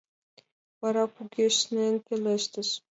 [0.81, 2.69] Вара кугешнен пелештыш: